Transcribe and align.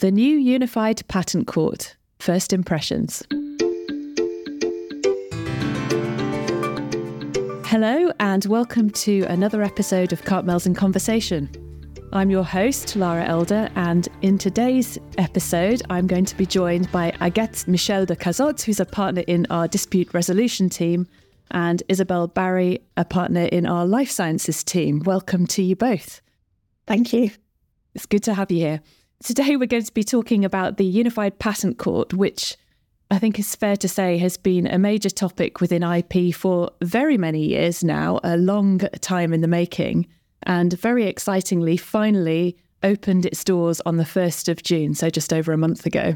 The 0.00 0.10
new 0.10 0.38
Unified 0.38 1.06
Patent 1.08 1.46
Court 1.46 1.94
First 2.20 2.54
Impressions. 2.54 3.22
Hello, 7.66 8.10
and 8.18 8.46
welcome 8.46 8.88
to 8.88 9.24
another 9.24 9.62
episode 9.62 10.14
of 10.14 10.22
Carpmaels 10.22 10.64
in 10.64 10.74
Conversation. 10.74 11.50
I'm 12.14 12.30
your 12.30 12.44
host, 12.44 12.96
Lara 12.96 13.26
Elder, 13.26 13.68
and 13.74 14.08
in 14.22 14.38
today's 14.38 14.96
episode, 15.18 15.82
I'm 15.90 16.06
going 16.06 16.24
to 16.24 16.36
be 16.38 16.46
joined 16.46 16.90
by 16.90 17.10
Agathe 17.20 17.68
Michel 17.68 18.06
de 18.06 18.16
Cazotte, 18.16 18.62
who's 18.62 18.80
a 18.80 18.86
partner 18.86 19.24
in 19.26 19.46
our 19.50 19.68
dispute 19.68 20.14
resolution 20.14 20.70
team, 20.70 21.08
and 21.50 21.82
Isobel 21.90 22.32
Barry, 22.32 22.80
a 22.96 23.04
partner 23.04 23.44
in 23.44 23.66
our 23.66 23.84
life 23.84 24.10
sciences 24.10 24.64
team. 24.64 25.00
Welcome 25.00 25.46
to 25.48 25.62
you 25.62 25.76
both. 25.76 26.22
Thank 26.86 27.12
you. 27.12 27.32
It's 27.94 28.06
good 28.06 28.22
to 28.22 28.32
have 28.32 28.50
you 28.50 28.60
here. 28.60 28.80
Today, 29.22 29.56
we're 29.56 29.66
going 29.66 29.84
to 29.84 29.92
be 29.92 30.02
talking 30.02 30.46
about 30.46 30.78
the 30.78 30.84
Unified 30.84 31.38
Patent 31.38 31.76
Court, 31.76 32.14
which 32.14 32.56
I 33.10 33.18
think 33.18 33.38
is 33.38 33.54
fair 33.54 33.76
to 33.76 33.86
say 33.86 34.16
has 34.16 34.38
been 34.38 34.66
a 34.66 34.78
major 34.78 35.10
topic 35.10 35.60
within 35.60 35.82
IP 35.82 36.34
for 36.34 36.70
very 36.80 37.18
many 37.18 37.44
years 37.44 37.84
now, 37.84 38.20
a 38.24 38.38
long 38.38 38.78
time 39.02 39.34
in 39.34 39.42
the 39.42 39.46
making, 39.46 40.06
and 40.44 40.72
very 40.72 41.04
excitingly, 41.04 41.76
finally 41.76 42.56
opened 42.82 43.26
its 43.26 43.44
doors 43.44 43.82
on 43.84 43.98
the 43.98 44.04
1st 44.04 44.48
of 44.48 44.62
June, 44.62 44.94
so 44.94 45.10
just 45.10 45.34
over 45.34 45.52
a 45.52 45.58
month 45.58 45.84
ago. 45.84 46.14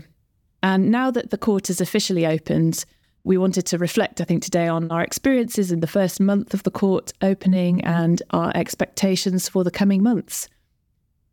And 0.63 0.91
now 0.91 1.11
that 1.11 1.29
the 1.29 1.37
court 1.37 1.67
has 1.67 1.83
officially 1.83 2.27
opened, 2.27 2.87
we 3.23 3.37
wanted 3.37 3.67
to 3.67 3.77
reflect, 3.77 4.23
I 4.23 4.25
think, 4.25 4.43
today 4.43 4.67
on 4.67 4.91
our 4.91 5.03
experiences 5.03 5.71
in 5.71 5.81
the 5.81 5.87
first 5.87 6.21
month 6.21 6.55
of 6.55 6.63
the 6.63 6.71
court 6.71 7.13
opening 7.21 7.85
and 7.85 8.23
our 8.31 8.51
expectations 8.55 9.47
for 9.47 9.63
the 9.63 9.71
coming 9.71 10.03
months. 10.03 10.49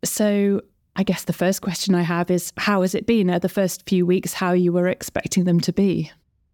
So, 0.04 0.60
I 0.96 1.02
guess 1.02 1.24
the 1.24 1.32
first 1.32 1.62
question 1.62 1.94
I 1.94 2.02
have 2.02 2.30
is 2.30 2.52
how 2.56 2.82
has 2.82 2.94
it 2.94 3.06
been 3.06 3.30
at 3.30 3.42
the 3.42 3.48
first 3.48 3.88
few 3.88 4.04
weeks, 4.04 4.34
how 4.34 4.52
you 4.52 4.72
were 4.72 4.88
expecting 4.88 5.44
them 5.44 5.60
to 5.60 5.72
be? 5.72 6.10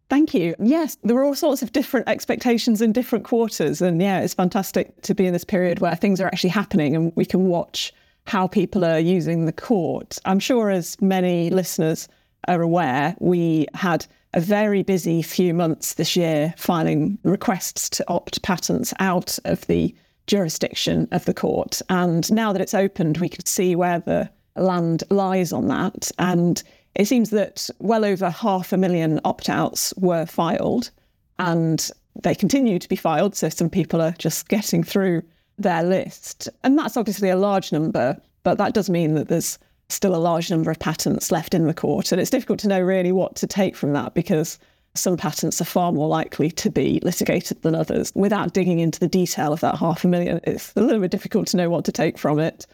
Thank 0.08 0.32
you. 0.32 0.54
Yes, 0.58 0.96
there 1.02 1.14
were 1.14 1.24
all 1.24 1.34
sorts 1.34 1.62
of 1.62 1.72
different 1.72 2.08
expectations 2.08 2.80
in 2.80 2.92
different 2.92 3.24
quarters. 3.24 3.82
And 3.82 4.00
yeah, 4.00 4.20
it's 4.20 4.34
fantastic 4.34 5.02
to 5.02 5.14
be 5.14 5.26
in 5.26 5.32
this 5.32 5.44
period 5.44 5.80
where 5.80 5.94
things 5.96 6.20
are 6.20 6.26
actually 6.26 6.50
happening 6.50 6.96
and 6.96 7.12
we 7.14 7.26
can 7.26 7.48
watch 7.48 7.92
how 8.26 8.46
people 8.46 8.84
are 8.84 8.98
using 8.98 9.46
the 9.46 9.52
court. 9.52 10.18
I'm 10.24 10.38
sure, 10.38 10.70
as 10.70 11.00
many 11.00 11.50
listeners 11.50 12.08
are 12.46 12.62
aware, 12.62 13.16
we 13.20 13.66
had 13.74 14.06
a 14.34 14.40
very 14.40 14.82
busy 14.82 15.22
few 15.22 15.52
months 15.52 15.94
this 15.94 16.14
year 16.14 16.54
filing 16.56 17.18
requests 17.22 17.88
to 17.90 18.04
opt 18.08 18.42
patents 18.42 18.94
out 18.98 19.38
of 19.44 19.66
the 19.66 19.94
jurisdiction 20.28 21.08
of 21.10 21.24
the 21.24 21.34
court. 21.34 21.82
And 21.88 22.30
now 22.30 22.52
that 22.52 22.62
it's 22.62 22.74
opened, 22.74 23.18
we 23.18 23.28
can 23.28 23.44
see 23.44 23.74
where 23.74 23.98
the 23.98 24.30
land 24.54 25.02
lies 25.10 25.52
on 25.52 25.66
that. 25.68 26.12
And 26.18 26.62
it 26.94 27.06
seems 27.06 27.30
that 27.30 27.68
well 27.80 28.04
over 28.04 28.30
half 28.30 28.72
a 28.72 28.76
million 28.76 29.20
opt 29.24 29.48
outs 29.48 29.92
were 29.96 30.26
filed 30.26 30.90
and 31.38 31.90
they 32.22 32.34
continue 32.34 32.78
to 32.78 32.88
be 32.88 32.96
filed. 32.96 33.34
So 33.34 33.48
some 33.48 33.70
people 33.70 34.00
are 34.00 34.14
just 34.18 34.48
getting 34.48 34.84
through 34.84 35.22
their 35.58 35.82
list. 35.82 36.48
And 36.62 36.78
that's 36.78 36.96
obviously 36.96 37.30
a 37.30 37.36
large 37.36 37.72
number, 37.72 38.16
but 38.44 38.58
that 38.58 38.74
does 38.74 38.88
mean 38.88 39.14
that 39.14 39.28
there's 39.28 39.58
still 39.88 40.14
a 40.14 40.16
large 40.16 40.50
number 40.50 40.70
of 40.70 40.78
patents 40.78 41.32
left 41.32 41.54
in 41.54 41.66
the 41.66 41.74
court. 41.74 42.12
And 42.12 42.20
it's 42.20 42.30
difficult 42.30 42.58
to 42.60 42.68
know 42.68 42.80
really 42.80 43.12
what 43.12 43.34
to 43.36 43.46
take 43.46 43.74
from 43.74 43.92
that 43.94 44.14
because 44.14 44.58
some 44.98 45.16
patents 45.16 45.60
are 45.60 45.64
far 45.64 45.92
more 45.92 46.08
likely 46.08 46.50
to 46.52 46.70
be 46.70 47.00
litigated 47.02 47.62
than 47.62 47.74
others. 47.74 48.12
Without 48.14 48.54
digging 48.54 48.78
into 48.78 49.00
the 49.00 49.08
detail 49.08 49.52
of 49.52 49.60
that 49.60 49.76
half 49.76 50.04
a 50.04 50.08
million, 50.08 50.40
it's 50.44 50.72
a 50.76 50.80
little 50.80 51.00
bit 51.00 51.10
difficult 51.10 51.46
to 51.48 51.56
know 51.56 51.70
what 51.70 51.84
to 51.84 51.92
take 51.92 52.18
from 52.18 52.38
it. 52.38 52.66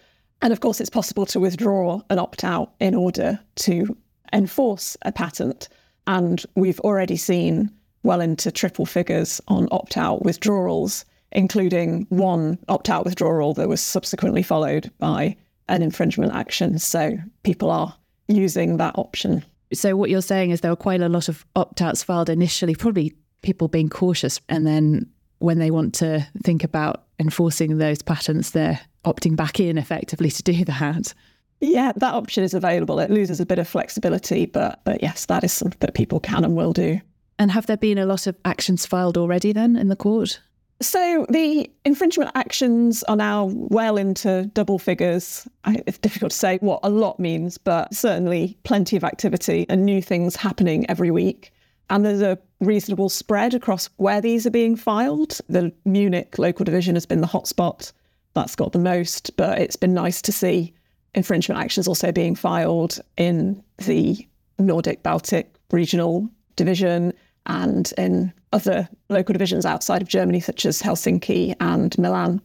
And 0.42 0.52
of 0.52 0.60
course, 0.60 0.80
it's 0.80 0.90
possible 0.90 1.26
to 1.26 1.40
withdraw 1.40 2.00
an 2.10 2.18
opt 2.18 2.44
out 2.44 2.72
in 2.80 2.94
order 2.94 3.38
to 3.56 3.96
enforce 4.32 4.96
a 5.02 5.12
patent. 5.12 5.68
And 6.06 6.44
we've 6.54 6.80
already 6.80 7.16
seen 7.16 7.70
well 8.02 8.20
into 8.20 8.52
triple 8.52 8.86
figures 8.86 9.40
on 9.48 9.68
opt 9.70 9.96
out 9.96 10.24
withdrawals, 10.24 11.04
including 11.32 12.06
one 12.10 12.58
opt 12.68 12.90
out 12.90 13.04
withdrawal 13.04 13.54
that 13.54 13.68
was 13.68 13.80
subsequently 13.80 14.42
followed 14.42 14.90
by 14.98 15.36
an 15.68 15.82
infringement 15.82 16.34
action. 16.34 16.78
So 16.78 17.16
people 17.42 17.70
are 17.70 17.96
using 18.28 18.76
that 18.76 18.98
option. 18.98 19.44
So 19.74 19.96
what 19.96 20.10
you're 20.10 20.22
saying 20.22 20.50
is 20.50 20.60
there 20.60 20.70
were 20.70 20.76
quite 20.76 21.00
a 21.00 21.08
lot 21.08 21.28
of 21.28 21.44
opt-outs 21.56 22.02
filed 22.02 22.28
initially, 22.28 22.74
probably 22.74 23.14
people 23.42 23.68
being 23.68 23.88
cautious, 23.88 24.40
and 24.48 24.66
then 24.66 25.10
when 25.38 25.58
they 25.58 25.70
want 25.70 25.94
to 25.96 26.26
think 26.42 26.64
about 26.64 27.04
enforcing 27.18 27.78
those 27.78 28.02
patents, 28.02 28.50
they're 28.50 28.80
opting 29.04 29.36
back 29.36 29.60
in 29.60 29.78
effectively 29.78 30.30
to 30.30 30.42
do 30.42 30.64
that. 30.66 31.14
Yeah, 31.60 31.92
that 31.96 32.14
option 32.14 32.44
is 32.44 32.54
available. 32.54 32.98
It 32.98 33.10
loses 33.10 33.40
a 33.40 33.46
bit 33.46 33.58
of 33.58 33.68
flexibility, 33.68 34.46
but 34.46 34.80
but 34.84 35.02
yes, 35.02 35.26
that 35.26 35.44
is 35.44 35.52
something 35.52 35.78
that 35.80 35.94
people 35.94 36.20
can 36.20 36.44
and 36.44 36.56
will 36.56 36.72
do. 36.72 37.00
And 37.38 37.50
have 37.50 37.66
there 37.66 37.76
been 37.76 37.98
a 37.98 38.06
lot 38.06 38.26
of 38.26 38.36
actions 38.44 38.86
filed 38.86 39.16
already 39.16 39.52
then 39.52 39.76
in 39.76 39.88
the 39.88 39.96
court? 39.96 40.40
So 40.80 41.24
the 41.30 41.70
infringement 41.84 42.32
actions 42.34 43.02
are 43.04 43.16
now 43.16 43.50
well 43.52 43.96
into 43.96 44.50
double 44.54 44.78
figures. 44.78 45.48
It's 45.66 45.98
difficult 45.98 46.32
to 46.32 46.36
say 46.36 46.58
what 46.58 46.80
a 46.82 46.90
lot 46.90 47.18
means, 47.20 47.58
but 47.58 47.94
certainly 47.94 48.58
plenty 48.64 48.96
of 48.96 49.04
activity 49.04 49.66
and 49.68 49.84
new 49.84 50.02
things 50.02 50.36
happening 50.36 50.88
every 50.90 51.10
week. 51.10 51.52
And 51.90 52.04
there's 52.04 52.22
a 52.22 52.38
reasonable 52.60 53.08
spread 53.08 53.54
across 53.54 53.88
where 53.96 54.20
these 54.20 54.46
are 54.46 54.50
being 54.50 54.74
filed. 54.74 55.38
The 55.48 55.72
Munich 55.84 56.38
local 56.38 56.64
division 56.64 56.96
has 56.96 57.06
been 57.06 57.20
the 57.20 57.26
hotspot. 57.26 57.92
That's 58.34 58.56
got 58.56 58.72
the 58.72 58.78
most, 58.78 59.36
but 59.36 59.58
it's 59.60 59.76
been 59.76 59.94
nice 59.94 60.20
to 60.22 60.32
see 60.32 60.74
infringement 61.14 61.60
actions 61.60 61.86
also 61.86 62.10
being 62.10 62.34
filed 62.34 63.00
in 63.16 63.62
the 63.78 64.26
Nordic 64.58 65.02
Baltic 65.02 65.54
regional 65.70 66.28
division 66.56 67.12
and 67.46 67.92
in 67.98 68.32
other 68.52 68.88
local 69.08 69.32
divisions 69.32 69.66
outside 69.66 70.02
of 70.02 70.08
Germany, 70.08 70.40
such 70.40 70.64
as 70.64 70.80
Helsinki 70.80 71.54
and 71.60 71.96
Milan. 71.98 72.40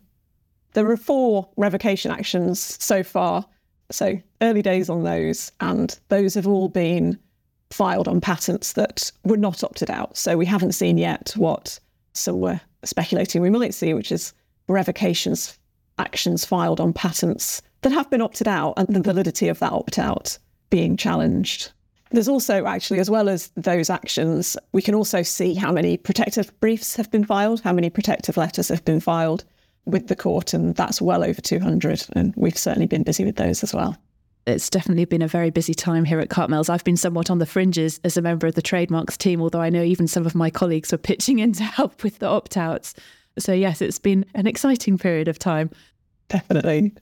There 0.73 0.89
are 0.89 0.97
four 0.97 1.49
revocation 1.57 2.11
actions 2.11 2.77
so 2.83 3.03
far, 3.03 3.45
so 3.91 4.19
early 4.41 4.61
days 4.61 4.89
on 4.89 5.03
those, 5.03 5.51
and 5.59 5.97
those 6.09 6.33
have 6.35 6.47
all 6.47 6.69
been 6.69 7.17
filed 7.71 8.07
on 8.07 8.21
patents 8.21 8.73
that 8.73 9.11
were 9.23 9.37
not 9.37 9.63
opted 9.63 9.89
out. 9.89 10.17
So 10.17 10.37
we 10.37 10.45
haven't 10.45 10.73
seen 10.73 10.97
yet 10.97 11.33
what 11.35 11.79
some 12.13 12.39
were 12.39 12.59
speculating 12.83 13.41
we 13.41 13.49
might 13.49 13.73
see, 13.73 13.93
which 13.93 14.11
is 14.11 14.33
revocations 14.67 15.57
actions 15.97 16.45
filed 16.45 16.79
on 16.79 16.93
patents 16.93 17.61
that 17.81 17.91
have 17.91 18.09
been 18.09 18.21
opted 18.21 18.47
out 18.47 18.73
and 18.77 18.87
the 18.95 19.01
validity 19.01 19.49
of 19.49 19.59
that 19.59 19.71
opt 19.71 19.99
out 19.99 20.37
being 20.69 20.95
challenged. 20.97 21.71
There's 22.11 22.27
also 22.27 22.65
actually, 22.65 22.99
as 22.99 23.09
well 23.09 23.29
as 23.29 23.51
those 23.55 23.89
actions, 23.89 24.57
we 24.71 24.81
can 24.81 24.95
also 24.95 25.21
see 25.21 25.53
how 25.53 25.71
many 25.71 25.97
protective 25.97 26.51
briefs 26.59 26.95
have 26.95 27.11
been 27.11 27.23
filed, 27.23 27.61
how 27.61 27.73
many 27.73 27.89
protective 27.89 28.35
letters 28.35 28.69
have 28.69 28.83
been 28.83 28.99
filed 28.99 29.43
with 29.85 30.07
the 30.07 30.15
court, 30.15 30.53
and 30.53 30.75
that's 30.75 31.01
well 31.01 31.23
over 31.23 31.39
200. 31.39 32.07
And 32.13 32.33
we've 32.35 32.57
certainly 32.57 32.87
been 32.87 33.03
busy 33.03 33.25
with 33.25 33.35
those 33.35 33.63
as 33.63 33.73
well. 33.73 33.95
It's 34.47 34.69
definitely 34.69 35.05
been 35.05 35.21
a 35.21 35.27
very 35.27 35.51
busy 35.51 35.75
time 35.75 36.05
here 36.05 36.19
at 36.19 36.29
Carpmaels. 36.29 36.69
I've 36.69 36.83
been 36.83 36.97
somewhat 36.97 37.29
on 37.29 37.37
the 37.37 37.45
fringes 37.45 37.99
as 38.03 38.17
a 38.17 38.21
member 38.21 38.47
of 38.47 38.55
the 38.55 38.61
trademarks 38.61 39.15
team, 39.15 39.41
although 39.41 39.61
I 39.61 39.69
know 39.69 39.83
even 39.83 40.07
some 40.07 40.25
of 40.25 40.33
my 40.33 40.49
colleagues 40.49 40.91
were 40.91 40.97
pitching 40.97 41.37
in 41.39 41.53
to 41.53 41.63
help 41.63 42.03
with 42.03 42.17
the 42.17 42.27
opt 42.27 42.57
outs. 42.57 42.95
So, 43.37 43.53
yes, 43.53 43.81
it's 43.81 43.99
been 43.99 44.25
an 44.33 44.47
exciting 44.47 44.97
period 44.97 45.27
of 45.27 45.37
time. 45.37 45.69
Definitely. 46.29 46.93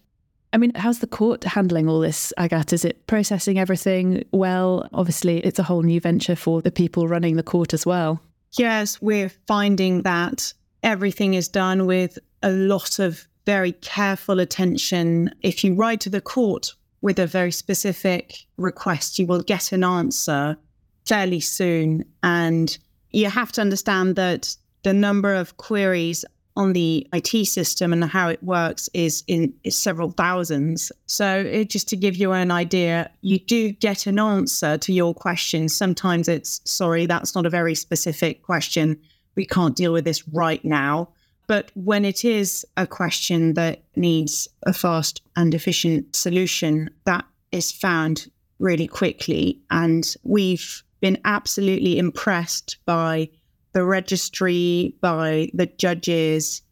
I 0.54 0.58
mean, 0.58 0.72
how's 0.76 1.00
the 1.00 1.08
court 1.08 1.44
handling 1.44 1.90
all 1.90 2.00
this, 2.00 2.32
Agathe? 2.38 2.74
Is 2.74 2.86
it 2.86 3.06
processing 3.08 3.60
everything 3.60 4.24
well? 4.32 4.88
Obviously, 4.94 5.40
it's 5.40 5.60
a 5.60 5.64
whole 5.64 5.84
new 5.84 6.00
venture 6.00 6.36
for 6.36 6.62
the 6.62 6.72
people 6.72 7.08
running 7.08 7.36
the 7.36 7.44
court 7.44 7.74
as 7.74 7.86
well. 7.86 8.22
Yes, 8.58 9.02
we're 9.02 9.32
finding 9.46 10.04
that 10.04 10.54
everything 10.84 11.34
is 11.34 11.48
done 11.48 11.86
with 11.86 12.18
a 12.42 12.52
lot 12.52 13.00
of 13.00 13.28
very 13.46 13.74
careful 13.74 14.40
attention. 14.40 15.34
If 15.42 15.64
you 15.64 15.74
write 15.74 16.00
to 16.02 16.10
the 16.10 16.22
court 16.22 16.74
with 17.02 17.20
a 17.20 17.28
very 17.28 17.52
specific 17.52 18.36
request, 18.58 19.20
you 19.20 19.26
will 19.26 19.42
get 19.42 19.72
an 19.72 19.84
answer 19.84 20.58
fairly 21.06 21.40
soon. 21.40 22.06
And 22.24 22.78
you 23.12 23.30
have 23.30 23.52
to 23.54 23.62
understand 23.62 24.16
that 24.16 24.56
the 24.84 24.94
number 24.94 25.34
of 25.34 25.58
queries 25.58 26.24
on 26.58 26.74
the 26.74 27.08
IT 27.14 27.46
system 27.46 27.94
and 27.94 28.04
how 28.04 28.28
it 28.30 28.42
works 28.44 28.90
is 28.94 29.24
in 29.28 29.54
is 29.64 29.78
several 29.78 30.10
thousands. 30.12 30.92
So 31.06 31.42
it, 31.42 31.70
just 31.70 31.88
to 31.90 31.96
give 31.96 32.16
you 32.16 32.32
an 32.32 32.50
idea, 32.50 33.12
you 33.22 33.38
do 33.40 33.72
get 33.72 34.08
an 34.08 34.20
answer 34.20 34.78
to 34.80 34.92
your 34.92 35.14
question. 35.14 35.70
Sometimes 35.70 36.28
it's 36.28 36.60
sorry, 36.66 37.06
that's 37.06 37.36
not 37.36 37.46
a 37.46 37.50
very 37.52 37.76
specific 37.76 38.42
question. 38.42 39.00
We 39.36 39.46
can't 39.46 39.76
deal 39.76 39.94
with 39.94 40.04
this 40.04 40.28
right 40.30 40.64
now. 40.66 41.10
But 41.46 41.72
when 41.76 42.04
it 42.04 42.26
is 42.26 42.66
a 42.76 42.88
question 42.88 43.54
that 43.54 43.84
needs 43.96 44.50
a 44.64 44.74
fast 44.74 45.22
and 45.36 45.54
efficient 45.54 46.16
solution, 46.16 46.90
that 47.06 47.24
is 47.52 47.72
found 47.72 48.30
really 48.60 48.88
quickly. 48.88 49.62
And 49.70 50.14
we've 50.24 50.84
been 51.02 51.20
absolutely 51.24 52.00
impressed 52.00 52.78
by 52.86 53.30
the 53.78 53.86
registry, 53.86 54.96
by 55.02 55.52
the 55.54 55.68
judges, 55.68 56.64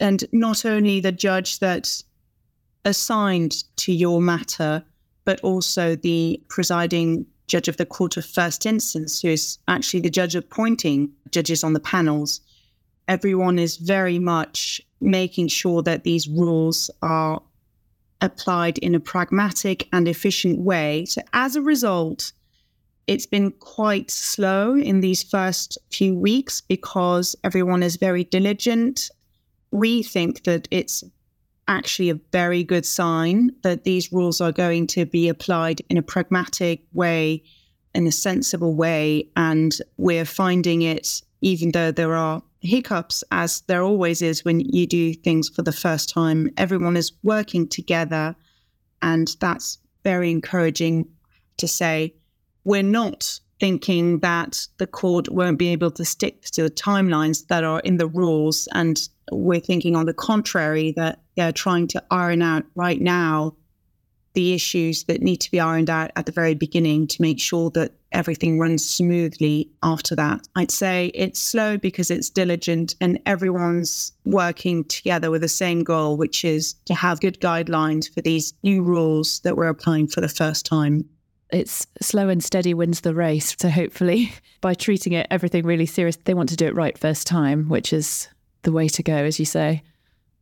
and 0.00 0.24
not 0.32 0.64
only 0.64 0.98
the 0.98 1.12
judge 1.12 1.58
that's 1.58 2.04
assigned 2.86 3.64
to 3.76 3.92
your 3.92 4.22
matter, 4.22 4.82
but 5.26 5.38
also 5.42 5.94
the 5.94 6.42
presiding 6.48 7.26
judge 7.48 7.68
of 7.68 7.76
the 7.76 7.84
Court 7.84 8.16
of 8.16 8.24
First 8.24 8.64
Instance, 8.64 9.20
who 9.20 9.28
is 9.28 9.58
actually 9.68 10.00
the 10.00 10.08
judge 10.08 10.34
appointing 10.34 11.12
judges 11.30 11.62
on 11.62 11.74
the 11.74 11.80
panels. 11.80 12.40
Everyone 13.08 13.58
is 13.58 13.76
very 13.76 14.18
much 14.18 14.80
making 15.02 15.48
sure 15.48 15.82
that 15.82 16.04
these 16.04 16.26
rules 16.26 16.90
are 17.02 17.42
applied 18.22 18.78
in 18.78 18.94
a 18.94 19.00
pragmatic 19.00 19.86
and 19.92 20.08
efficient 20.08 20.60
way. 20.60 21.04
So, 21.04 21.20
as 21.34 21.56
a 21.56 21.60
result, 21.60 22.32
it's 23.06 23.26
been 23.26 23.50
quite 23.52 24.10
slow 24.10 24.74
in 24.74 25.00
these 25.00 25.22
first 25.22 25.78
few 25.90 26.14
weeks 26.14 26.60
because 26.60 27.36
everyone 27.44 27.82
is 27.82 27.96
very 27.96 28.24
diligent. 28.24 29.10
We 29.70 30.02
think 30.02 30.44
that 30.44 30.68
it's 30.70 31.04
actually 31.68 32.10
a 32.10 32.20
very 32.32 32.64
good 32.64 32.86
sign 32.86 33.50
that 33.62 33.84
these 33.84 34.12
rules 34.12 34.40
are 34.40 34.52
going 34.52 34.86
to 34.86 35.06
be 35.06 35.28
applied 35.28 35.80
in 35.88 35.96
a 35.96 36.02
pragmatic 36.02 36.82
way, 36.92 37.42
in 37.94 38.06
a 38.06 38.12
sensible 38.12 38.74
way. 38.74 39.28
And 39.36 39.74
we're 39.96 40.24
finding 40.24 40.82
it, 40.82 41.22
even 41.40 41.72
though 41.72 41.90
there 41.90 42.14
are 42.14 42.42
hiccups, 42.60 43.22
as 43.30 43.60
there 43.62 43.82
always 43.82 44.22
is 44.22 44.44
when 44.44 44.60
you 44.60 44.86
do 44.86 45.12
things 45.12 45.48
for 45.48 45.62
the 45.62 45.72
first 45.72 46.08
time, 46.08 46.50
everyone 46.56 46.96
is 46.96 47.12
working 47.22 47.68
together. 47.68 48.34
And 49.02 49.28
that's 49.40 49.78
very 50.02 50.30
encouraging 50.30 51.06
to 51.58 51.68
say 51.68 52.14
we're 52.64 52.82
not 52.82 53.40
thinking 53.60 54.18
that 54.20 54.66
the 54.78 54.86
court 54.86 55.28
won't 55.30 55.58
be 55.58 55.68
able 55.68 55.90
to 55.92 56.04
stick 56.04 56.42
to 56.42 56.62
the 56.62 56.70
timelines 56.70 57.46
that 57.46 57.64
are 57.64 57.80
in 57.80 57.98
the 57.98 58.06
rules. 58.06 58.68
And 58.72 59.00
we're 59.30 59.60
thinking, 59.60 59.96
on 59.96 60.06
the 60.06 60.14
contrary, 60.14 60.92
that 60.96 61.20
they're 61.36 61.52
trying 61.52 61.86
to 61.88 62.02
iron 62.10 62.42
out 62.42 62.64
right 62.74 63.00
now 63.00 63.54
the 64.34 64.52
issues 64.52 65.04
that 65.04 65.22
need 65.22 65.36
to 65.36 65.50
be 65.50 65.60
ironed 65.60 65.88
out 65.88 66.10
at 66.16 66.26
the 66.26 66.32
very 66.32 66.54
beginning 66.54 67.06
to 67.06 67.22
make 67.22 67.38
sure 67.38 67.70
that 67.70 67.92
everything 68.10 68.58
runs 68.58 68.88
smoothly 68.88 69.70
after 69.82 70.16
that. 70.16 70.40
I'd 70.56 70.72
say 70.72 71.12
it's 71.14 71.38
slow 71.38 71.78
because 71.78 72.10
it's 72.10 72.30
diligent 72.30 72.96
and 73.00 73.20
everyone's 73.26 74.12
working 74.24 74.84
together 74.84 75.30
with 75.30 75.42
the 75.42 75.48
same 75.48 75.84
goal, 75.84 76.16
which 76.16 76.44
is 76.44 76.74
to 76.86 76.94
have 76.94 77.20
good 77.20 77.40
guidelines 77.40 78.12
for 78.12 78.22
these 78.22 78.54
new 78.64 78.82
rules 78.82 79.38
that 79.40 79.56
we're 79.56 79.68
applying 79.68 80.08
for 80.08 80.20
the 80.20 80.28
first 80.28 80.66
time 80.66 81.08
it's 81.54 81.86
slow 82.00 82.28
and 82.28 82.42
steady 82.42 82.74
wins 82.74 83.00
the 83.00 83.14
race. 83.14 83.56
So 83.58 83.70
hopefully, 83.70 84.32
by 84.60 84.74
treating 84.74 85.12
it 85.12 85.26
everything 85.30 85.64
really 85.64 85.86
serious, 85.86 86.16
they 86.24 86.34
want 86.34 86.48
to 86.50 86.56
do 86.56 86.66
it 86.66 86.74
right 86.74 86.98
first 86.98 87.26
time, 87.26 87.68
which 87.68 87.92
is 87.92 88.28
the 88.62 88.72
way 88.72 88.88
to 88.88 89.02
go, 89.02 89.14
as 89.14 89.38
you 89.38 89.44
say. 89.44 89.82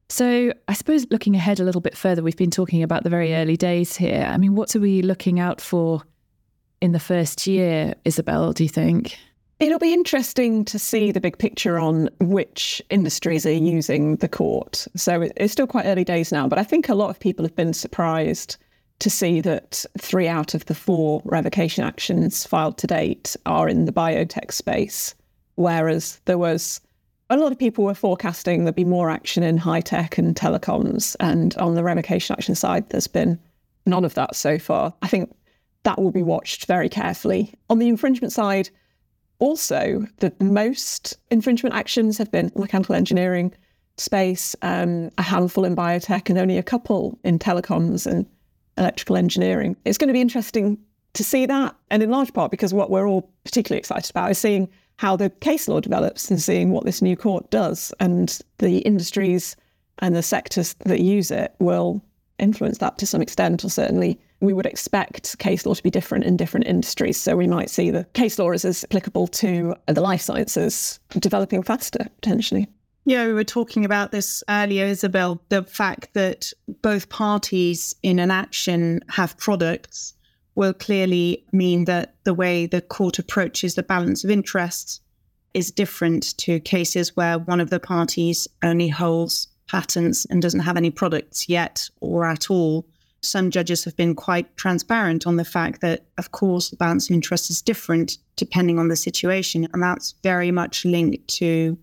So 0.08 0.52
I 0.68 0.74
suppose 0.74 1.06
looking 1.10 1.34
ahead 1.34 1.60
a 1.60 1.64
little 1.64 1.80
bit 1.80 1.96
further, 1.96 2.22
we've 2.22 2.36
been 2.36 2.50
talking 2.50 2.82
about 2.82 3.02
the 3.02 3.10
very 3.10 3.34
early 3.34 3.56
days 3.56 3.96
here. 3.96 4.26
I 4.28 4.36
mean, 4.36 4.54
what 4.54 4.76
are 4.76 4.80
we 4.80 5.02
looking 5.02 5.40
out 5.40 5.60
for 5.60 6.02
in 6.80 6.92
the 6.92 7.00
first 7.00 7.46
year, 7.46 7.94
Isobel? 8.04 8.54
Do 8.54 8.62
you 8.62 8.68
think? 8.68 9.16
It'll 9.58 9.78
be 9.78 9.94
interesting 9.94 10.64
to 10.66 10.78
see 10.78 11.12
the 11.12 11.20
big 11.20 11.38
picture 11.38 11.78
on 11.78 12.10
which 12.20 12.82
industries 12.90 13.46
are 13.46 13.52
using 13.52 14.16
the 14.16 14.28
court. 14.28 14.86
So 14.96 15.28
it's 15.36 15.52
still 15.52 15.68
quite 15.68 15.86
early 15.86 16.04
days 16.04 16.32
now, 16.32 16.48
but 16.48 16.58
I 16.58 16.64
think 16.64 16.88
a 16.88 16.94
lot 16.94 17.10
of 17.10 17.20
people 17.20 17.44
have 17.44 17.54
been 17.54 17.72
surprised 17.72 18.56
to 19.02 19.10
see 19.10 19.40
that 19.40 19.84
three 19.98 20.28
out 20.28 20.54
of 20.54 20.64
the 20.66 20.74
four 20.74 21.20
revocation 21.24 21.82
actions 21.82 22.46
filed 22.46 22.78
to 22.78 22.86
date 22.86 23.34
are 23.46 23.68
in 23.68 23.84
the 23.84 23.92
biotech 23.92 24.52
space, 24.52 25.14
whereas 25.56 26.20
there 26.26 26.38
was 26.38 26.80
a 27.28 27.36
lot 27.36 27.50
of 27.50 27.58
people 27.58 27.84
were 27.84 27.94
forecasting 27.94 28.64
there'd 28.64 28.76
be 28.76 28.84
more 28.84 29.10
action 29.10 29.42
in 29.42 29.56
high 29.56 29.80
tech 29.80 30.18
and 30.18 30.36
telecoms. 30.36 31.16
And 31.18 31.56
on 31.56 31.74
the 31.74 31.82
revocation 31.82 32.34
action 32.34 32.54
side, 32.54 32.88
there's 32.90 33.08
been 33.08 33.40
none 33.86 34.04
of 34.04 34.14
that 34.14 34.36
so 34.36 34.58
far. 34.58 34.94
I 35.02 35.08
think 35.08 35.34
that 35.82 36.00
will 36.00 36.12
be 36.12 36.22
watched 36.22 36.66
very 36.66 36.88
carefully. 36.88 37.52
On 37.70 37.80
the 37.80 37.88
infringement 37.88 38.32
side, 38.32 38.70
also, 39.40 40.06
the 40.18 40.32
most 40.38 41.16
infringement 41.30 41.74
actions 41.74 42.18
have 42.18 42.30
been 42.30 42.52
mechanical 42.54 42.94
engineering 42.94 43.52
space, 43.96 44.54
um, 44.62 45.10
a 45.18 45.22
handful 45.22 45.64
in 45.64 45.74
biotech, 45.74 46.30
and 46.30 46.38
only 46.38 46.58
a 46.58 46.62
couple 46.62 47.18
in 47.24 47.40
telecoms 47.40 48.06
and 48.06 48.26
electrical 48.78 49.16
engineering. 49.16 49.76
It's 49.84 49.98
going 49.98 50.08
to 50.08 50.14
be 50.14 50.20
interesting 50.20 50.78
to 51.14 51.24
see 51.24 51.46
that, 51.46 51.76
and 51.90 52.02
in 52.02 52.10
large 52.10 52.32
part 52.32 52.50
because 52.50 52.72
what 52.72 52.90
we're 52.90 53.06
all 53.06 53.30
particularly 53.44 53.78
excited 53.78 54.10
about 54.10 54.30
is 54.30 54.38
seeing 54.38 54.68
how 54.96 55.16
the 55.16 55.30
case 55.30 55.68
law 55.68 55.80
develops 55.80 56.30
and 56.30 56.40
seeing 56.40 56.70
what 56.70 56.84
this 56.84 57.02
new 57.02 57.16
court 57.16 57.50
does, 57.50 57.92
and 58.00 58.40
the 58.58 58.78
industries 58.78 59.56
and 59.98 60.16
the 60.16 60.22
sectors 60.22 60.74
that 60.86 61.00
use 61.00 61.30
it 61.30 61.54
will 61.58 62.02
influence 62.38 62.78
that 62.78 62.98
to 62.98 63.06
some 63.06 63.22
extent, 63.22 63.64
or 63.64 63.68
certainly 63.68 64.18
we 64.40 64.52
would 64.52 64.66
expect 64.66 65.38
case 65.38 65.64
law 65.64 65.74
to 65.74 65.82
be 65.82 65.90
different 65.90 66.24
in 66.24 66.36
different 66.36 66.66
industries. 66.66 67.20
So 67.20 67.36
we 67.36 67.46
might 67.46 67.70
see 67.70 67.90
the 67.90 68.04
case 68.14 68.38
law 68.38 68.50
is 68.50 68.64
as 68.64 68.84
applicable 68.84 69.28
to 69.28 69.74
the 69.86 70.00
life 70.00 70.20
sciences 70.20 70.98
developing 71.10 71.62
faster 71.62 72.06
potentially. 72.20 72.66
Yeah, 73.04 73.26
we 73.26 73.32
were 73.32 73.44
talking 73.44 73.84
about 73.84 74.12
this 74.12 74.44
earlier, 74.48 74.86
Isobel. 74.86 75.40
The 75.48 75.64
fact 75.64 76.14
that 76.14 76.52
both 76.82 77.08
parties 77.08 77.96
in 78.02 78.20
an 78.20 78.30
action 78.30 79.00
have 79.08 79.36
products 79.38 80.14
will 80.54 80.72
clearly 80.72 81.44
mean 81.52 81.86
that 81.86 82.14
the 82.24 82.34
way 82.34 82.66
the 82.66 82.80
court 82.80 83.18
approaches 83.18 83.74
the 83.74 83.82
balance 83.82 84.22
of 84.22 84.30
interests 84.30 85.00
is 85.52 85.70
different 85.70 86.36
to 86.38 86.60
cases 86.60 87.16
where 87.16 87.38
one 87.38 87.60
of 87.60 87.70
the 87.70 87.80
parties 87.80 88.46
only 88.62 88.88
holds 88.88 89.48
patents 89.66 90.24
and 90.26 90.40
doesn't 90.40 90.60
have 90.60 90.76
any 90.76 90.90
products 90.90 91.48
yet 91.48 91.88
or 92.00 92.24
at 92.24 92.50
all. 92.50 92.86
Some 93.20 93.50
judges 93.50 93.84
have 93.84 93.96
been 93.96 94.14
quite 94.14 94.56
transparent 94.56 95.26
on 95.26 95.36
the 95.36 95.44
fact 95.44 95.80
that, 95.80 96.06
of 96.18 96.30
course, 96.32 96.70
the 96.70 96.76
balance 96.76 97.08
of 97.08 97.14
interest 97.14 97.50
is 97.50 97.62
different 97.62 98.18
depending 98.36 98.78
on 98.78 98.88
the 98.88 98.96
situation. 98.96 99.66
And 99.72 99.82
that's 99.82 100.14
very 100.22 100.50
much 100.50 100.84
linked 100.84 101.26
to 101.38 101.78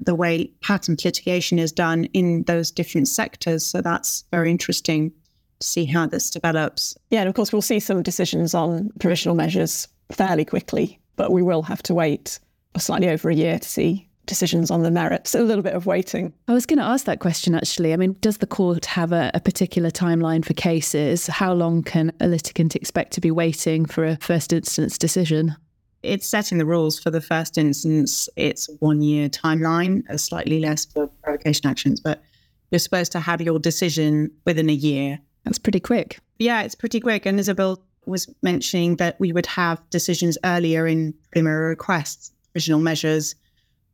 the 0.00 0.14
way 0.14 0.50
patent 0.62 1.04
litigation 1.04 1.58
is 1.58 1.72
done 1.72 2.04
in 2.06 2.42
those 2.44 2.70
different 2.70 3.08
sectors. 3.08 3.64
So 3.64 3.80
that's 3.80 4.24
very 4.30 4.50
interesting 4.50 5.12
to 5.60 5.66
see 5.66 5.84
how 5.84 6.06
this 6.06 6.30
develops. 6.30 6.96
Yeah, 7.10 7.20
and 7.20 7.28
of 7.28 7.34
course, 7.34 7.52
we'll 7.52 7.62
see 7.62 7.80
some 7.80 8.02
decisions 8.02 8.54
on 8.54 8.90
provisional 8.98 9.36
measures 9.36 9.88
fairly 10.10 10.44
quickly, 10.44 10.98
but 11.16 11.32
we 11.32 11.42
will 11.42 11.62
have 11.62 11.82
to 11.84 11.94
wait 11.94 12.38
slightly 12.78 13.08
over 13.08 13.28
a 13.28 13.34
year 13.34 13.58
to 13.58 13.68
see 13.68 14.08
decisions 14.26 14.70
on 14.70 14.82
the 14.82 14.90
merits. 14.90 15.34
A 15.34 15.42
little 15.42 15.62
bit 15.62 15.74
of 15.74 15.86
waiting. 15.86 16.32
I 16.46 16.52
was 16.52 16.64
going 16.64 16.78
to 16.78 16.84
ask 16.84 17.04
that 17.06 17.18
question 17.18 17.54
actually. 17.54 17.92
I 17.92 17.96
mean, 17.96 18.16
does 18.20 18.38
the 18.38 18.46
court 18.46 18.86
have 18.86 19.12
a, 19.12 19.30
a, 19.34 19.40
particular 19.40 19.90
timeline 19.90 20.44
for 20.44 20.54
cases? 20.54 21.26
How 21.26 21.52
long 21.52 21.82
can 21.82 22.12
a 22.20 22.28
litigant 22.28 22.76
expect 22.76 23.12
to 23.14 23.20
be 23.20 23.32
waiting 23.32 23.86
for 23.86 24.04
a 24.04 24.16
first 24.18 24.52
instance 24.52 24.96
decision? 24.98 25.56
It's 26.02 26.26
setting 26.26 26.58
the 26.58 26.66
rules 26.66 26.98
for 26.98 27.10
the 27.10 27.20
first 27.20 27.58
instance. 27.58 28.28
It's 28.36 28.68
one 28.80 29.02
year 29.02 29.28
timeline, 29.28 30.02
a 30.08 30.18
slightly 30.18 30.60
less 30.60 30.86
for 30.86 31.08
provocation 31.22 31.68
actions, 31.68 32.00
but 32.00 32.22
you're 32.70 32.78
supposed 32.78 33.12
to 33.12 33.20
have 33.20 33.40
your 33.40 33.58
decision 33.58 34.30
within 34.46 34.70
a 34.70 34.74
year. 34.74 35.18
That's 35.44 35.58
pretty 35.58 35.80
quick. 35.80 36.18
Yeah, 36.38 36.62
it's 36.62 36.74
pretty 36.74 37.00
quick. 37.00 37.26
And 37.26 37.38
Isobel 37.38 37.78
was 38.06 38.32
mentioning 38.42 38.96
that 38.96 39.18
we 39.20 39.32
would 39.32 39.46
have 39.46 39.82
decisions 39.90 40.38
earlier 40.44 40.86
in 40.86 41.14
preliminary 41.30 41.68
requests, 41.68 42.32
provisional 42.52 42.80
measures. 42.80 43.34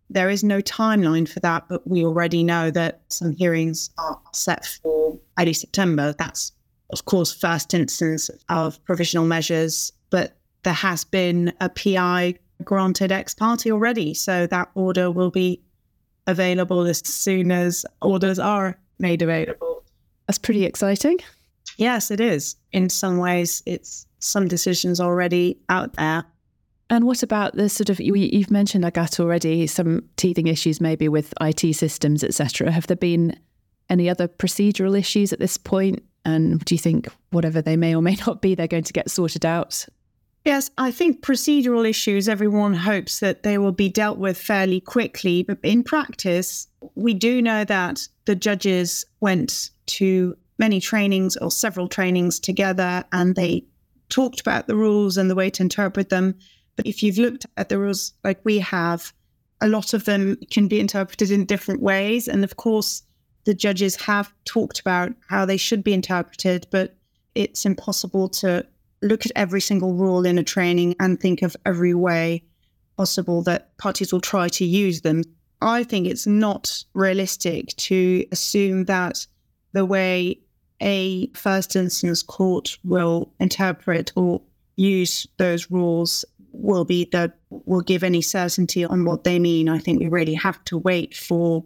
There 0.09 0.31
is 0.31 0.45
no 0.45 0.61
timeline 0.61 1.29
for 1.29 1.41
that, 1.41 1.69
but 1.69 1.87
we 1.89 2.05
already 2.05 2.45
know 2.45 2.71
that 2.71 3.03
some 3.09 3.33
hearings 3.33 3.91
are 3.99 4.21
set 4.33 4.65
for 4.65 5.19
early 5.39 5.53
September. 5.53 6.15
That's, 6.17 6.53
of 6.91 7.05
course, 7.07 7.33
first 7.35 7.75
instance 7.75 8.31
of 8.49 8.83
provisional 8.85 9.27
measures, 9.27 9.93
but 10.11 10.37
there 10.63 10.73
has 10.73 11.05
been 11.05 11.53
a 11.61 11.69
PI 11.69 12.35
granted 12.65 13.13
ex 13.13 13.35
parte 13.35 13.71
already. 13.71 14.15
So 14.15 14.47
that 14.47 14.71
order 14.75 15.11
will 15.11 15.31
be 15.31 15.63
available 16.27 16.83
as 16.87 16.99
soon 17.07 17.53
as 17.53 17.87
orders 18.03 18.39
are 18.39 18.79
made 18.99 19.23
available. 19.23 19.85
That's 20.27 20.39
pretty 20.39 20.65
exciting. 20.65 21.19
Yes, 21.77 22.11
it 22.11 22.21
is. 22.21 22.57
In 22.73 22.89
some 22.89 23.19
ways, 23.19 23.63
it's 23.67 24.07
some 24.19 24.49
decisions 24.49 25.01
already 25.01 25.59
out 25.69 25.95
there. 25.95 26.25
And 26.89 27.05
what 27.05 27.23
about 27.23 27.55
the 27.55 27.69
sort 27.69 27.91
of 27.91 28.01
you've 28.01 28.51
mentioned 28.51 28.85
Agathe 28.85 29.21
already, 29.21 29.67
some 29.67 30.09
teething 30.17 30.47
issues 30.47 30.81
maybe 30.81 31.09
with 31.09 31.35
IT 31.41 31.75
systems, 31.75 32.23
etc. 32.23 32.71
Have 32.71 32.87
there 32.87 32.97
been 32.97 33.39
any 33.91 34.09
other 34.09 34.29
procedural 34.29 34.99
issues 34.99 35.33
at 35.33 35.41
this 35.41 35.57
point? 35.57 36.03
And 36.25 36.65
do 36.65 36.75
you 36.75 36.79
think 36.79 37.09
whatever 37.31 37.61
they 37.61 37.77
may 37.77 37.95
or 37.95 38.03
may 38.03 38.17
not 38.27 38.41
be, 38.41 38.55
they're 38.55 38.67
going 38.69 38.85
to 38.85 38.93
get 38.93 39.11
sorted 39.11 39.45
out 39.45 39.87
Yes, 40.47 40.71
I 40.79 40.93
think 40.93 41.23
procedural 41.23 41.91
issues, 41.91 42.29
everyone 42.29 42.73
hopes 42.73 43.19
that 43.19 43.43
they 43.43 43.59
will 43.59 43.73
be 43.73 43.89
dealt 43.89 44.17
with 44.17 44.39
fairly 44.39 44.81
quickly. 44.81 45.43
But 45.43 45.59
in 45.65 45.83
practice, 45.83 46.69
we 46.95 47.15
do 47.15 47.43
know 47.43 47.65
that 47.65 48.07
the 48.27 48.37
judges 48.37 49.05
went 49.19 49.71
to 49.87 50.37
many 50.57 50.81
trainings 50.81 51.37
or 51.37 51.51
several 51.51 51.89
trainings 51.89 52.39
together 52.39 53.03
and 53.11 53.35
they 53.35 53.65
talked 54.09 54.41
about 54.41 54.69
the 54.69 54.77
rules 54.77 55.17
and 55.17 55.29
the 55.29 55.35
way 55.35 55.51
to 55.51 55.65
interpret 55.65 56.11
them. 56.11 56.37
But 56.77 56.87
if 56.87 57.03
you've 57.03 57.19
looked 57.19 57.47
at 57.57 57.69
the 57.69 57.81
rules 57.81 58.13
like 58.23 58.39
we 58.45 58.61
have, 58.61 59.13
a 59.61 59.67
lot 59.67 59.95
of 59.95 60.05
them 60.05 60.37
can 60.53 60.69
be 60.69 60.79
interpreted 60.79 61.33
in 61.33 61.45
different 61.45 61.83
ways. 61.83 62.29
And 62.29 62.45
of 62.45 62.55
course, 62.55 63.03
the 63.47 63.55
judges 63.55 63.97
have 63.97 64.33
talked 64.45 64.79
about 64.79 65.13
how 65.29 65.45
they 65.45 65.57
should 65.57 65.83
be 65.83 65.93
interpreted, 65.93 66.69
but 66.71 66.95
it's 67.35 67.67
impossible 67.67 68.29
to 68.29 68.65
look 69.03 69.27
at 69.27 69.33
every 69.37 69.61
single 69.61 69.95
rule 69.95 70.25
in 70.25 70.39
a 70.39 70.45
training 70.45 70.97
and 71.01 71.21
think 71.21 71.43
of 71.43 71.57
every 71.65 71.95
way 71.95 72.45
possible 72.97 73.43
that 73.43 73.77
parties 73.79 74.13
will 74.13 74.21
try 74.21 74.49
to 74.49 74.65
use 74.65 75.03
them. 75.03 75.23
I 75.61 75.85
think 75.85 76.07
it's 76.07 76.27
not 76.27 76.85
realistic 76.95 77.69
to 77.77 78.25
assume 78.33 78.85
that 78.87 79.27
the 79.73 79.85
way 79.85 80.41
a 80.81 81.29
first 81.29 81.77
instance 81.77 82.23
court 82.23 82.79
will 82.85 83.33
interpret 83.41 84.13
or 84.17 84.43
use 84.77 85.27
those 85.39 85.71
rules 85.71 86.25
will 86.53 86.85
be 86.85 87.09
that 87.13 87.39
will 87.51 87.81
give 87.81 88.03
any 88.03 88.23
certainty 88.23 88.85
on 88.85 89.05
what 89.05 89.25
they 89.25 89.39
mean. 89.39 89.69
I 89.69 89.79
think 89.79 90.01
we 90.01 90.09
really 90.09 90.35
have 90.35 90.63
to 90.65 90.79
wait 90.79 91.15
for 91.17 91.65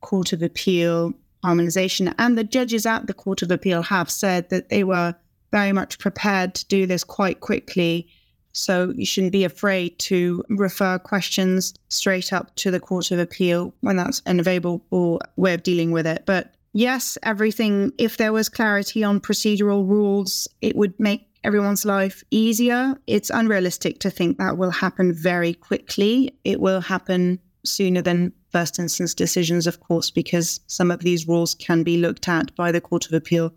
Court 0.00 0.32
of 0.32 0.42
Appeal 0.42 1.12
harmonization. 1.42 2.14
And 2.18 2.36
the 2.36 2.44
judges 2.44 2.86
at 2.86 3.06
the 3.06 3.14
Court 3.14 3.42
of 3.42 3.50
Appeal 3.50 3.82
have 3.82 4.10
said 4.10 4.50
that 4.50 4.68
they 4.68 4.84
were 4.84 5.14
very 5.50 5.72
much 5.72 5.98
prepared 5.98 6.54
to 6.54 6.66
do 6.66 6.86
this 6.86 7.04
quite 7.04 7.40
quickly. 7.40 8.08
So 8.52 8.92
you 8.96 9.06
shouldn't 9.06 9.32
be 9.32 9.44
afraid 9.44 9.98
to 10.00 10.42
refer 10.48 10.98
questions 10.98 11.74
straight 11.88 12.32
up 12.32 12.54
to 12.56 12.70
the 12.70 12.80
Court 12.80 13.10
of 13.10 13.18
Appeal 13.18 13.74
when 13.80 13.96
that's 13.96 14.22
an 14.26 14.40
available 14.40 15.20
way 15.36 15.54
of 15.54 15.62
dealing 15.62 15.92
with 15.92 16.06
it. 16.06 16.24
But 16.26 16.54
yes, 16.72 17.16
everything, 17.22 17.92
if 17.98 18.16
there 18.16 18.32
was 18.32 18.48
clarity 18.48 19.04
on 19.04 19.20
procedural 19.20 19.88
rules, 19.88 20.48
it 20.60 20.74
would 20.76 20.98
make 20.98 21.26
everyone's 21.44 21.84
life 21.84 22.22
easier. 22.30 22.94
It's 23.06 23.30
unrealistic 23.30 24.00
to 24.00 24.10
think 24.10 24.38
that 24.38 24.58
will 24.58 24.70
happen 24.70 25.12
very 25.12 25.54
quickly. 25.54 26.36
It 26.44 26.60
will 26.60 26.80
happen 26.80 27.38
sooner 27.64 28.02
than 28.02 28.32
first 28.50 28.78
instance 28.78 29.14
decisions, 29.14 29.66
of 29.66 29.80
course, 29.80 30.10
because 30.10 30.60
some 30.66 30.90
of 30.90 31.00
these 31.00 31.28
rules 31.28 31.54
can 31.54 31.82
be 31.82 31.98
looked 31.98 32.28
at 32.28 32.54
by 32.56 32.72
the 32.72 32.80
Court 32.80 33.06
of 33.06 33.12
Appeal 33.12 33.54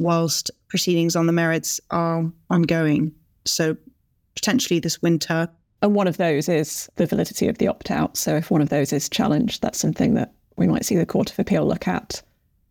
whilst 0.00 0.50
proceedings 0.68 1.14
on 1.14 1.26
the 1.26 1.32
merits 1.32 1.80
are 1.90 2.24
ongoing. 2.48 3.12
So 3.44 3.76
potentially 4.34 4.80
this 4.80 5.00
winter. 5.02 5.48
And 5.82 5.94
one 5.94 6.08
of 6.08 6.16
those 6.16 6.48
is 6.48 6.88
the 6.96 7.06
validity 7.06 7.48
of 7.48 7.58
the 7.58 7.68
opt 7.68 7.90
out. 7.90 8.16
So 8.16 8.36
if 8.36 8.50
one 8.50 8.62
of 8.62 8.70
those 8.70 8.92
is 8.92 9.08
challenged, 9.08 9.62
that's 9.62 9.78
something 9.78 10.14
that 10.14 10.32
we 10.56 10.66
might 10.66 10.84
see 10.84 10.96
the 10.96 11.06
Court 11.06 11.30
of 11.30 11.38
Appeal 11.38 11.66
look 11.66 11.86
at 11.86 12.22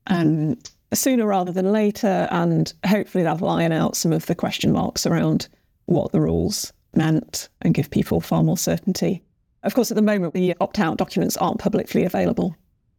um, 0.08 0.58
sooner 0.94 1.26
rather 1.26 1.52
than 1.52 1.72
later. 1.72 2.28
And 2.32 2.74
hopefully 2.86 3.24
that'll 3.24 3.48
iron 3.48 3.72
out 3.72 3.96
some 3.96 4.12
of 4.12 4.26
the 4.26 4.36
question 4.36 4.72
marks 4.72 5.06
around 5.06 5.48
what 5.86 6.12
the 6.12 6.22
rules 6.22 6.74
meant 6.96 7.50
and 7.62 7.74
give 7.74 7.92
people 7.92 8.22
far 8.22 8.44
more 8.44 8.58
certainty. 8.58 9.24
Of 9.64 9.76
course, 9.76 9.92
at 9.92 9.96
the 9.96 10.02
moment, 10.02 10.34
the 10.34 10.56
opt 10.60 10.80
out 10.80 10.98
documents 10.98 11.38
aren't 11.38 11.60
publicly 11.60 12.06
available. 12.06 12.56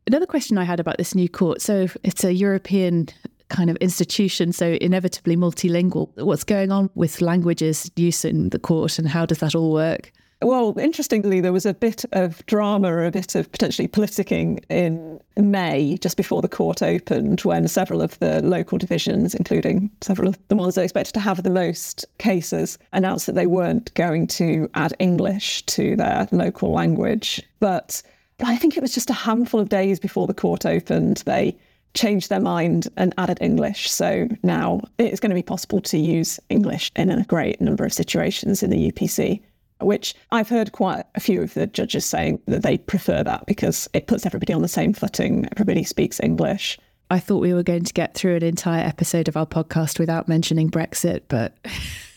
Another 0.06 0.26
question 0.26 0.58
I 0.58 0.64
had 0.64 0.80
about 0.80 0.98
this 0.98 1.14
new 1.14 1.28
court 1.28 1.60
so 1.60 1.88
it's 2.02 2.24
a 2.24 2.32
European 2.32 3.08
kind 3.50 3.68
of 3.68 3.76
institution, 3.76 4.52
so 4.52 4.78
inevitably 4.80 5.36
multilingual. 5.36 6.08
What's 6.16 6.44
going 6.44 6.72
on 6.72 6.88
with 6.94 7.20
languages 7.20 7.90
use 7.96 8.24
in 8.24 8.48
the 8.50 8.58
court 8.58 8.98
and 8.98 9.08
how 9.08 9.26
does 9.26 9.38
that 9.38 9.54
all 9.54 9.72
work? 9.72 10.12
Well, 10.42 10.74
interestingly, 10.78 11.42
there 11.42 11.52
was 11.52 11.66
a 11.66 11.74
bit 11.74 12.06
of 12.12 12.44
drama, 12.46 13.04
a 13.04 13.10
bit 13.10 13.34
of 13.34 13.52
potentially 13.52 13.88
politicking 13.88 14.64
in 14.70 15.20
May, 15.36 15.98
just 15.98 16.16
before 16.16 16.40
the 16.40 16.48
court 16.48 16.82
opened, 16.82 17.40
when 17.40 17.68
several 17.68 18.00
of 18.00 18.18
the 18.20 18.40
local 18.40 18.78
divisions, 18.78 19.34
including 19.34 19.90
several 20.00 20.28
of 20.28 20.38
the 20.48 20.56
ones 20.56 20.76
they 20.76 20.84
expected 20.84 21.12
to 21.12 21.20
have 21.20 21.42
the 21.42 21.50
most 21.50 22.06
cases, 22.16 22.78
announced 22.94 23.26
that 23.26 23.34
they 23.34 23.46
weren't 23.46 23.92
going 23.92 24.26
to 24.28 24.70
add 24.72 24.94
English 24.98 25.62
to 25.66 25.94
their 25.96 26.26
local 26.32 26.72
language. 26.72 27.42
But 27.58 28.02
I 28.42 28.56
think 28.56 28.78
it 28.78 28.82
was 28.82 28.94
just 28.94 29.10
a 29.10 29.14
handful 29.14 29.60
of 29.60 29.68
days 29.68 30.00
before 30.00 30.26
the 30.26 30.32
court 30.32 30.64
opened, 30.64 31.18
they 31.26 31.54
changed 31.94 32.28
their 32.28 32.40
mind 32.40 32.88
and 32.96 33.14
added 33.18 33.38
English. 33.40 33.90
So 33.90 34.28
now 34.42 34.80
it's 34.98 35.20
going 35.20 35.30
to 35.30 35.34
be 35.34 35.42
possible 35.42 35.80
to 35.82 35.98
use 35.98 36.38
English 36.48 36.90
in 36.96 37.10
a 37.10 37.24
great 37.24 37.60
number 37.60 37.84
of 37.84 37.92
situations 37.92 38.62
in 38.62 38.70
the 38.70 38.92
UPC, 38.92 39.42
which 39.80 40.14
I've 40.30 40.48
heard 40.48 40.72
quite 40.72 41.04
a 41.14 41.20
few 41.20 41.42
of 41.42 41.54
the 41.54 41.66
judges 41.66 42.04
saying 42.04 42.40
that 42.46 42.62
they 42.62 42.78
prefer 42.78 43.22
that 43.24 43.46
because 43.46 43.88
it 43.92 44.06
puts 44.06 44.26
everybody 44.26 44.52
on 44.52 44.62
the 44.62 44.68
same 44.68 44.92
footing. 44.92 45.48
Everybody 45.52 45.84
speaks 45.84 46.20
English. 46.20 46.78
I 47.12 47.18
thought 47.18 47.40
we 47.40 47.54
were 47.54 47.64
going 47.64 47.84
to 47.84 47.92
get 47.92 48.14
through 48.14 48.36
an 48.36 48.44
entire 48.44 48.86
episode 48.86 49.26
of 49.26 49.36
our 49.36 49.46
podcast 49.46 49.98
without 49.98 50.28
mentioning 50.28 50.70
Brexit, 50.70 51.22
but 51.26 51.56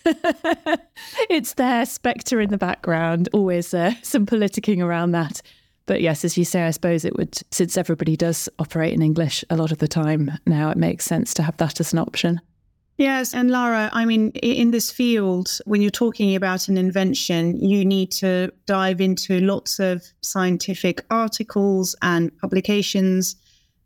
it's 1.32 1.56
there, 1.56 1.84
spectre 1.88 2.39
in 2.39 2.51
the 2.51 2.60
background, 2.60 3.27
always 3.34 3.74
uh, 3.74 3.94
some 4.03 4.27
politicking 4.27 4.84
around 4.84 5.12
that. 5.12 5.42
But 5.85 6.01
yes, 6.01 6.23
as 6.23 6.37
you 6.37 6.45
say, 6.45 6.63
I 6.63 6.71
suppose 6.71 7.03
it 7.03 7.17
would, 7.17 7.37
since 7.51 7.77
everybody 7.77 8.15
does 8.15 8.47
operate 8.57 8.93
in 8.93 9.01
English 9.01 9.43
a 9.49 9.57
lot 9.57 9.71
of 9.71 9.79
the 9.79 9.87
time 9.87 10.31
now, 10.45 10.69
it 10.69 10.77
makes 10.77 11.05
sense 11.05 11.33
to 11.35 11.43
have 11.43 11.57
that 11.57 11.79
as 11.79 11.91
an 11.91 11.99
option. 11.99 12.39
Yes. 12.97 13.33
And 13.33 13.49
Lara, 13.49 13.89
I 13.91 14.05
mean, 14.05 14.29
in 14.41 14.71
this 14.71 14.91
field, 14.91 15.57
when 15.65 15.81
you're 15.81 15.91
talking 15.91 16.35
about 16.35 16.67
an 16.67 16.77
invention, 16.77 17.57
you 17.57 17.83
need 17.83 18.11
to 18.11 18.53
dive 18.65 19.01
into 19.01 19.39
lots 19.39 19.79
of 19.79 20.03
scientific 20.21 21.03
articles 21.09 21.95
and 22.01 22.35
publications 22.37 23.35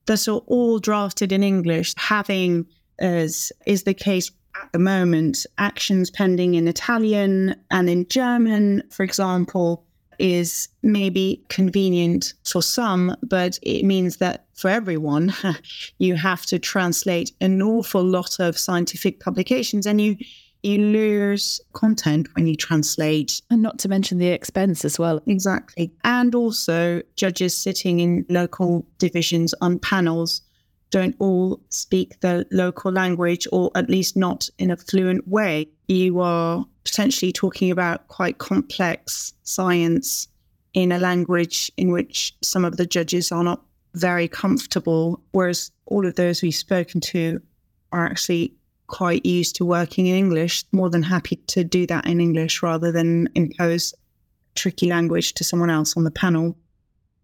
that 0.05 0.27
are 0.27 0.41
all 0.47 0.79
drafted 0.79 1.31
in 1.31 1.41
English, 1.41 1.93
having, 1.97 2.65
as 2.99 3.51
is 3.65 3.83
the 3.83 3.93
case 3.93 4.29
at 4.61 4.71
the 4.73 4.79
moment, 4.79 5.45
actions 5.57 6.11
pending 6.11 6.55
in 6.55 6.67
Italian 6.67 7.55
and 7.71 7.89
in 7.89 8.07
German, 8.09 8.83
for 8.91 9.03
example 9.03 9.87
is 10.19 10.69
maybe 10.81 11.43
convenient 11.50 12.33
for 12.43 12.62
some, 12.62 13.15
but 13.24 13.59
it 13.62 13.83
means 13.86 14.17
that 14.17 14.45
for 14.55 14.69
everyone, 14.69 15.33
you 16.00 16.15
have 16.15 16.45
to 16.47 16.59
translate 16.59 17.31
an 17.41 17.62
awful 17.62 18.03
lot 18.03 18.39
of 18.39 18.57
scientific 18.57 19.19
publications 19.19 19.86
and 19.86 20.01
you 20.01 20.17
you 20.63 20.79
lose 20.79 21.62
content 21.74 22.27
when 22.36 22.47
you 22.47 22.55
translate. 22.55 23.41
And 23.51 23.62
not 23.62 23.77
to 23.79 23.88
mention 23.88 24.17
the 24.17 24.27
expense 24.27 24.83
as 24.83 24.97
well. 24.97 25.21
Exactly. 25.27 25.93
And 26.03 26.33
also, 26.33 27.03
judges 27.15 27.55
sitting 27.55 28.00
in 28.00 28.25
local 28.27 28.86
divisions 28.97 29.53
on 29.62 29.77
panels 29.79 30.41
don't 30.89 31.15
all 31.19 31.62
speak 31.69 32.19
the 32.21 32.45
local 32.51 32.91
language, 32.91 33.47
or 33.51 33.71
at 33.75 33.89
least 33.89 34.15
not 34.15 34.50
in 34.57 34.71
a 34.71 34.77
fluent 34.77 35.27
way. 35.27 35.67
You 35.88 36.19
are 36.21 36.65
potentially 36.88 37.32
talking 37.32 37.70
about 37.70 38.08
quite 38.08 38.38
complex 38.38 39.34
science 39.44 40.27
in 40.74 40.91
a 40.91 41.00
language 41.00 41.72
in 41.77 41.91
which 41.91 42.36
some 42.41 42.63
of 42.63 42.77
the 42.77 42.86
judges 42.86 43.32
are 43.32 43.44
not 43.44 43.62
very 43.94 44.27
comfortable, 44.27 45.22
whereas 45.32 45.72
all 45.88 46.06
of 46.06 46.15
those 46.15 46.41
we've 46.41 46.56
spoken 46.56 47.01
to 47.01 47.41
are 47.91 48.06
actually 48.06 48.53
quite 48.88 49.25
used 49.25 49.56
to 49.58 49.65
working 49.65 50.08
in 50.08 50.15
English, 50.15 50.63
more 50.72 50.89
than 50.89 51.03
happy 51.03 51.36
to 51.48 51.63
do 51.63 51.86
that 51.88 52.06
in 52.06 52.22
English 52.22 52.63
rather 52.63 52.91
than 52.91 53.27
impose 53.36 53.94
tricky 54.56 54.88
language 54.88 55.34
to 55.34 55.44
someone 55.44 55.70
else 55.70 55.98
on 55.98 56.06
the 56.06 56.12
panel. 56.12 56.56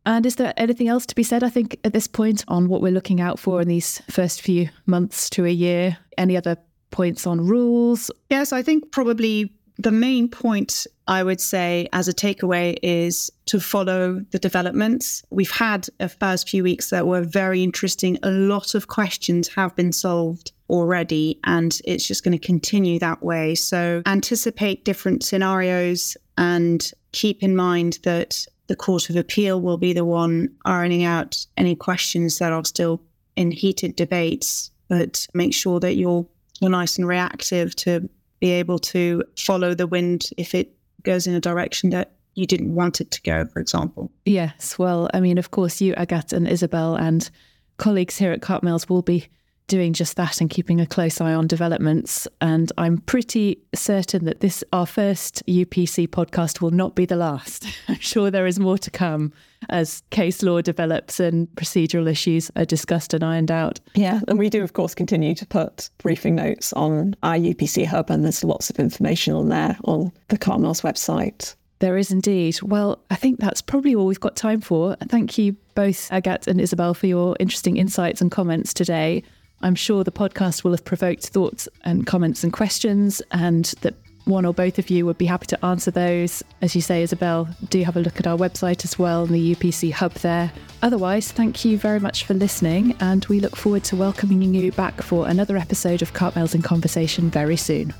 And 0.05 0.25
is 0.25 0.35
there 0.35 0.53
anything 0.57 0.89
else 0.89 1.05
to 1.05 1.15
be 1.15 1.23
said, 1.23 1.43
I 1.43 1.49
think, 1.49 1.79
at 1.85 1.93
this 1.93 2.07
point 2.07 2.43
on 2.49 2.67
what 2.67 2.81
we're 2.81 2.91
looking 2.91 3.21
out 3.21 3.39
for 3.39 3.61
in 3.61 3.69
these 3.69 4.01
first 4.11 4.41
few 4.41 4.69
months 4.85 5.29
to 5.31 5.45
a 5.45 5.49
year? 5.49 5.97
Any 6.17 6.35
other 6.35 6.57
points 6.93 7.27
on 7.27 7.45
rules? 7.45 8.09
Yes, 8.29 8.53
I 8.53 8.61
think 8.61 8.91
probably 8.91 9.53
the 9.77 9.91
main 9.91 10.29
point 10.29 10.87
I 11.07 11.23
would 11.23 11.41
say 11.41 11.89
as 11.91 12.07
a 12.07 12.13
takeaway 12.13 12.77
is 12.81 13.29
to 13.47 13.59
follow 13.59 14.23
the 14.31 14.39
developments. 14.39 15.23
We've 15.29 15.51
had 15.51 15.89
a 15.99 16.07
first 16.07 16.47
few 16.47 16.63
weeks 16.63 16.91
that 16.91 17.07
were 17.07 17.21
very 17.21 17.63
interesting. 17.63 18.17
A 18.23 18.31
lot 18.31 18.75
of 18.75 18.87
questions 18.87 19.49
have 19.49 19.75
been 19.75 19.91
solved 19.91 20.53
already, 20.69 21.39
and 21.43 21.77
it's 21.83 22.07
just 22.07 22.23
going 22.23 22.37
to 22.37 22.45
continue 22.45 22.99
that 22.99 23.21
way. 23.21 23.55
So 23.55 24.01
anticipate 24.05 24.85
different 24.85 25.23
scenarios 25.23 26.15
and 26.37 26.89
keep 27.11 27.43
in 27.43 27.55
mind 27.55 27.99
that 28.03 28.45
the 28.67 28.75
Court 28.75 29.09
of 29.09 29.15
Appeal 29.15 29.59
will 29.59 29.77
be 29.77 29.91
the 29.91 30.05
one 30.05 30.49
ironing 30.63 31.03
out 31.03 31.45
any 31.57 31.75
questions 31.75 32.37
that 32.37 32.53
are 32.53 32.63
still 32.63 33.01
in 33.35 33.51
heated 33.51 33.95
debates, 33.95 34.71
but 34.87 35.27
make 35.33 35.53
sure 35.53 35.79
that 35.79 35.95
you're 35.95 36.25
you're 36.59 36.69
nice 36.69 36.97
and 36.97 37.07
reactive 37.07 37.75
to 37.77 38.09
be 38.39 38.51
able 38.51 38.79
to 38.79 39.23
follow 39.37 39.73
the 39.73 39.87
wind 39.87 40.29
if 40.37 40.53
it 40.53 40.75
goes 41.03 41.27
in 41.27 41.33
a 41.33 41.39
direction 41.39 41.89
that 41.91 42.13
you 42.35 42.45
didn't 42.47 42.73
want 42.73 42.99
it 42.99 43.11
to 43.11 43.21
go, 43.21 43.45
for 43.45 43.59
example. 43.59 44.11
Yes. 44.25 44.79
Well, 44.79 45.09
I 45.13 45.19
mean, 45.19 45.37
of 45.37 45.51
course, 45.51 45.81
you, 45.81 45.93
Agathe, 45.95 46.33
and 46.33 46.47
Isobel, 46.47 46.99
and 46.99 47.29
colleagues 47.77 48.17
here 48.17 48.31
at 48.31 48.41
Carpmaels 48.41 48.89
will 48.89 49.01
be 49.01 49.27
doing 49.67 49.93
just 49.93 50.15
that 50.17 50.41
and 50.41 50.49
keeping 50.49 50.81
a 50.81 50.85
close 50.85 51.21
eye 51.21 51.33
on 51.33 51.47
developments. 51.47 52.27
And 52.41 52.71
I'm 52.77 52.99
pretty 52.99 53.59
certain 53.73 54.25
that 54.25 54.41
this, 54.41 54.63
our 54.73 54.85
first 54.85 55.43
UPC 55.47 56.07
podcast, 56.07 56.61
will 56.61 56.71
not 56.71 56.95
be 56.95 57.05
the 57.05 57.15
last. 57.15 57.65
I'm 57.87 57.99
sure 57.99 58.29
there 58.29 58.47
is 58.47 58.59
more 58.59 58.77
to 58.77 58.91
come 58.91 59.33
as 59.69 60.03
case 60.09 60.43
law 60.43 60.61
develops 60.61 61.19
and 61.19 61.47
procedural 61.55 62.09
issues 62.09 62.51
are 62.55 62.65
discussed 62.65 63.13
and 63.13 63.23
ironed 63.23 63.51
out. 63.51 63.79
Yeah, 63.95 64.19
and 64.27 64.37
we 64.37 64.49
do, 64.49 64.63
of 64.63 64.73
course, 64.73 64.93
continue 64.93 65.35
to 65.35 65.45
put 65.45 65.89
briefing 65.99 66.35
notes 66.35 66.73
on 66.73 67.15
our 67.23 67.35
UPC 67.35 67.85
Hub, 67.85 68.09
and 68.09 68.23
there's 68.23 68.43
lots 68.43 68.69
of 68.69 68.79
information 68.79 69.33
on 69.33 69.49
there 69.49 69.77
on 69.85 70.11
the 70.27 70.37
Carpmaels 70.37 70.81
website. 70.81 71.55
There 71.79 71.97
is 71.97 72.11
indeed. 72.11 72.61
Well, 72.61 73.03
I 73.09 73.15
think 73.15 73.39
that's 73.39 73.61
probably 73.61 73.95
all 73.95 74.05
we've 74.05 74.19
got 74.19 74.35
time 74.35 74.61
for. 74.61 74.95
Thank 75.09 75.37
you 75.37 75.55
both, 75.75 76.09
Agathe 76.11 76.47
and 76.47 76.59
Isobel, 76.59 76.95
for 76.95 77.07
your 77.07 77.35
interesting 77.39 77.77
insights 77.77 78.21
and 78.21 78.31
comments 78.31 78.73
today 78.73 79.23
I'm 79.63 79.75
sure 79.75 80.03
the 80.03 80.11
podcast 80.11 80.63
will 80.63 80.71
have 80.71 80.83
provoked 80.83 81.27
thoughts 81.27 81.69
and 81.85 82.05
comments 82.05 82.43
and 82.43 82.51
questions, 82.51 83.21
and 83.31 83.65
that 83.81 83.95
one 84.25 84.45
or 84.45 84.53
both 84.53 84.77
of 84.77 84.89
you 84.89 85.05
would 85.05 85.17
be 85.17 85.25
happy 85.25 85.47
to 85.47 85.65
answer 85.65 85.89
those. 85.89 86.43
As 86.61 86.75
you 86.75 86.81
say, 86.81 87.03
Isobel, 87.03 87.47
do 87.69 87.81
have 87.83 87.95
a 87.95 88.01
look 88.01 88.19
at 88.19 88.27
our 88.27 88.37
website 88.37 88.83
as 88.83 88.99
well 88.99 89.23
and 89.23 89.33
the 89.33 89.55
UPC 89.55 89.91
hub 89.91 90.13
there. 90.15 90.51
Otherwise, 90.81 91.31
thank 91.31 91.63
you 91.63 91.77
very 91.77 91.99
much 91.99 92.25
for 92.25 92.33
listening, 92.33 92.95
and 92.99 93.25
we 93.25 93.39
look 93.39 93.55
forward 93.55 93.85
to 93.85 93.95
welcoming 93.95 94.53
you 94.53 94.71
back 94.73 95.01
for 95.01 95.27
another 95.27 95.57
episode 95.57 96.01
of 96.01 96.13
Carpmaels 96.13 96.55
in 96.55 96.61
Conversation 96.61 97.29
very 97.29 97.57
soon. 97.57 97.93